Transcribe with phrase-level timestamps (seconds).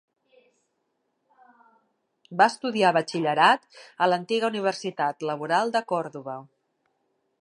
[2.39, 3.69] Va estudiar batxillerat
[4.05, 6.39] a l'antiga Universitat Laboral de Còrdova.